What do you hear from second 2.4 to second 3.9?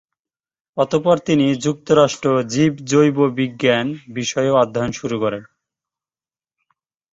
জীব-জৈব বিজ্ঞান